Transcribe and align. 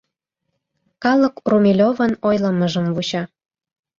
Калык 1.03 1.35
Румелёвын 1.49 2.13
ойлымыжым 2.27 2.85
вуча. 2.95 3.23